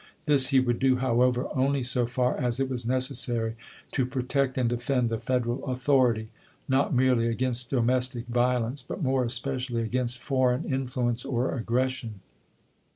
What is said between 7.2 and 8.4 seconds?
against domestic